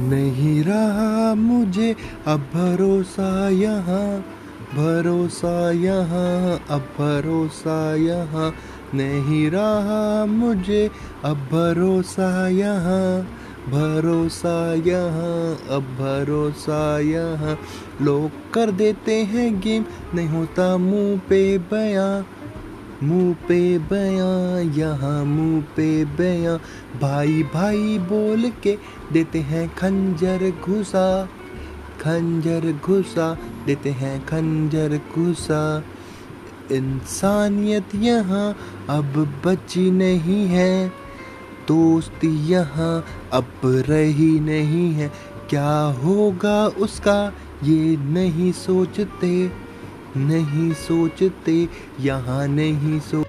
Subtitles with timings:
[0.00, 4.24] नहीं रहा मुझे अब भरोसा यहाँ
[4.74, 8.52] भरोसा यहाँ, अब भरोसा यहाँ।
[8.94, 10.90] नहीं रहा मुझे
[11.24, 13.22] अब भरोसा यहाँ
[13.68, 17.58] भरोसा यहाँ, अब भरोसा यहाँ।
[18.02, 22.22] लोग कर देते हैं गेम, नहीं होता मुँह पे बयां।
[23.02, 26.56] मुँह पे बयां, यहाँ मुँह पे बयां।
[27.00, 28.76] भाई भाई बोल के
[29.12, 31.28] देते हैं खंजर घुसा
[32.00, 33.34] खंजर घुसा,
[33.66, 35.84] देते हैं खंजर घुसा।
[36.72, 38.56] इंसानियत यहाँ
[38.90, 40.88] अब बची नहीं है,
[41.68, 45.10] दोस्त यहाँ अब रही नहीं है।
[45.50, 47.32] क्या होगा उसका,
[47.64, 49.32] ये नहीं सोचते।
[50.16, 51.68] नहीं सोचते
[52.00, 53.24] यहाँ नहीं सो